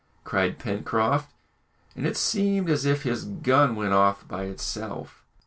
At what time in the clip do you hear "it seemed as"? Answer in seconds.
2.07-2.85